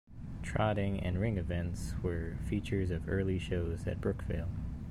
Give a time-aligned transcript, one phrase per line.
[0.41, 4.49] Trotting and ring events were features of early shows at Brookvale.